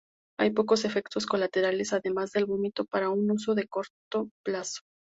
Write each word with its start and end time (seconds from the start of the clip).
Hay 0.39 0.49
pocos 0.49 0.83
efectos 0.83 1.27
colaterales 1.27 1.93
además 1.93 2.35
el 2.35 2.45
vómito 2.47 2.85
para 2.85 3.11
un 3.11 3.29
uso 3.29 3.53
de 3.53 3.67
corto 3.67 4.31
plazo. 4.43 4.81